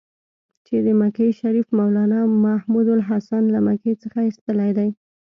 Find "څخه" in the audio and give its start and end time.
4.03-4.19